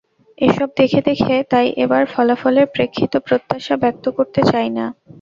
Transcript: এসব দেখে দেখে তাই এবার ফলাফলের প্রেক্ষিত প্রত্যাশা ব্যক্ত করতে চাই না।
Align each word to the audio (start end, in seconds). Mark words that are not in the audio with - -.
এসব 0.37 0.69
দেখে 0.79 0.99
দেখে 1.07 1.35
তাই 1.51 1.67
এবার 1.83 2.03
ফলাফলের 2.13 2.67
প্রেক্ষিত 2.75 3.13
প্রত্যাশা 3.27 3.75
ব্যক্ত 3.83 4.05
করতে 4.17 4.41
চাই 4.51 4.69
না। 4.77 4.85